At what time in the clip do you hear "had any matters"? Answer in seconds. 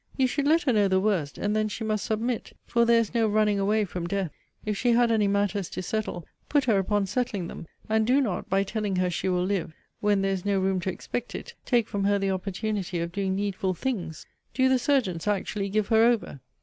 4.93-5.69